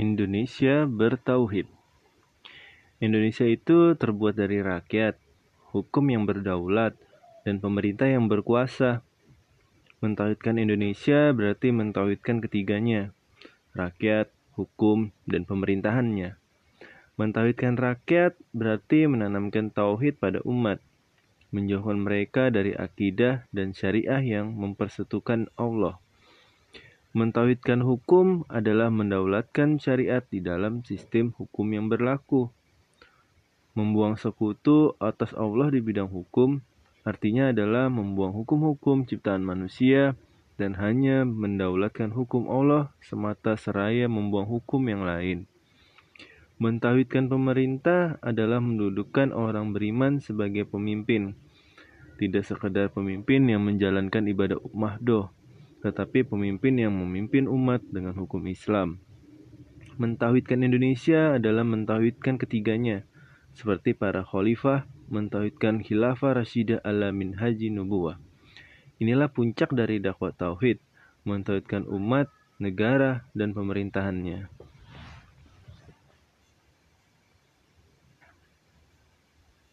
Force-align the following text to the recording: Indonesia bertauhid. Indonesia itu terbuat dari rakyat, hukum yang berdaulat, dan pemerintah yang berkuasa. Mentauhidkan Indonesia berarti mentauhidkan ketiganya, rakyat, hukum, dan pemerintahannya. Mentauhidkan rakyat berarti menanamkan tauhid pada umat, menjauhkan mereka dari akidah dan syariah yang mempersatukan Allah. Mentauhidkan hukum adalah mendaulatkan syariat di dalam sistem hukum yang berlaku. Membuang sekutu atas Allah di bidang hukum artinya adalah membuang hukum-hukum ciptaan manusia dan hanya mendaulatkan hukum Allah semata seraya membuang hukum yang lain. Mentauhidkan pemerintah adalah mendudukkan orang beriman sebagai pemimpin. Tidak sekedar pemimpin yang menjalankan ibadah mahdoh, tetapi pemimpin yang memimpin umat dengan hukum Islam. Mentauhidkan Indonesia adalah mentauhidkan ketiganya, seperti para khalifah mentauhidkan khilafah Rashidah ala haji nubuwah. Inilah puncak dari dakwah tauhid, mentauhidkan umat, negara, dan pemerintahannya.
Indonesia 0.00 0.88
bertauhid. 0.88 1.68
Indonesia 3.04 3.44
itu 3.44 3.92
terbuat 4.00 4.32
dari 4.32 4.64
rakyat, 4.64 5.20
hukum 5.76 6.08
yang 6.08 6.24
berdaulat, 6.24 6.96
dan 7.44 7.60
pemerintah 7.60 8.08
yang 8.08 8.24
berkuasa. 8.24 9.04
Mentauhidkan 10.00 10.56
Indonesia 10.56 11.36
berarti 11.36 11.68
mentauhidkan 11.76 12.40
ketiganya, 12.40 13.12
rakyat, 13.76 14.32
hukum, 14.56 15.12
dan 15.28 15.44
pemerintahannya. 15.44 16.40
Mentauhidkan 17.20 17.76
rakyat 17.76 18.40
berarti 18.56 19.04
menanamkan 19.04 19.68
tauhid 19.68 20.16
pada 20.16 20.40
umat, 20.48 20.80
menjauhkan 21.52 22.00
mereka 22.00 22.48
dari 22.48 22.72
akidah 22.72 23.44
dan 23.52 23.76
syariah 23.76 24.24
yang 24.24 24.56
mempersatukan 24.56 25.52
Allah. 25.60 26.00
Mentauhidkan 27.10 27.82
hukum 27.82 28.46
adalah 28.46 28.86
mendaulatkan 28.86 29.82
syariat 29.82 30.22
di 30.30 30.38
dalam 30.38 30.86
sistem 30.86 31.34
hukum 31.34 31.66
yang 31.74 31.90
berlaku. 31.90 32.54
Membuang 33.74 34.14
sekutu 34.14 34.94
atas 35.02 35.34
Allah 35.34 35.74
di 35.74 35.82
bidang 35.82 36.06
hukum 36.06 36.62
artinya 37.02 37.50
adalah 37.50 37.90
membuang 37.90 38.30
hukum-hukum 38.30 39.10
ciptaan 39.10 39.42
manusia 39.42 40.14
dan 40.54 40.78
hanya 40.78 41.26
mendaulatkan 41.26 42.14
hukum 42.14 42.46
Allah 42.46 42.94
semata 43.02 43.58
seraya 43.58 44.06
membuang 44.06 44.46
hukum 44.46 44.78
yang 44.86 45.02
lain. 45.02 45.50
Mentauhidkan 46.62 47.26
pemerintah 47.26 48.22
adalah 48.22 48.62
mendudukkan 48.62 49.34
orang 49.34 49.74
beriman 49.74 50.22
sebagai 50.22 50.62
pemimpin. 50.62 51.34
Tidak 52.22 52.46
sekedar 52.46 52.94
pemimpin 52.94 53.50
yang 53.50 53.66
menjalankan 53.66 54.28
ibadah 54.30 54.62
mahdoh, 54.70 55.32
tetapi 55.80 56.28
pemimpin 56.28 56.76
yang 56.76 56.92
memimpin 56.92 57.48
umat 57.48 57.80
dengan 57.88 58.16
hukum 58.16 58.44
Islam. 58.48 59.00
Mentauhidkan 60.00 60.64
Indonesia 60.64 61.36
adalah 61.36 61.64
mentauhidkan 61.64 62.40
ketiganya, 62.40 63.04
seperti 63.52 63.92
para 63.92 64.24
khalifah 64.24 64.88
mentauhidkan 65.10 65.82
khilafah 65.82 66.40
Rashidah 66.40 66.80
ala 66.86 67.12
haji 67.12 67.68
nubuwah. 67.74 68.16
Inilah 69.02 69.28
puncak 69.32 69.74
dari 69.74 69.98
dakwah 69.98 70.30
tauhid, 70.32 70.78
mentauhidkan 71.26 71.84
umat, 71.88 72.30
negara, 72.62 73.26
dan 73.34 73.52
pemerintahannya. 73.52 74.69